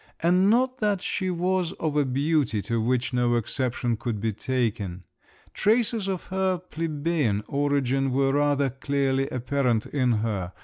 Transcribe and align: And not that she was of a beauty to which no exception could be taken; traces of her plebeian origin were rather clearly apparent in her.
And 0.21 0.49
not 0.49 0.79
that 0.79 0.99
she 0.99 1.29
was 1.29 1.73
of 1.73 1.95
a 1.95 2.05
beauty 2.05 2.59
to 2.63 2.81
which 2.81 3.13
no 3.13 3.35
exception 3.35 3.97
could 3.97 4.19
be 4.19 4.33
taken; 4.33 5.03
traces 5.53 6.07
of 6.07 6.23
her 6.29 6.57
plebeian 6.57 7.43
origin 7.47 8.09
were 8.11 8.31
rather 8.33 8.71
clearly 8.71 9.27
apparent 9.29 9.85
in 9.85 10.13
her. 10.25 10.53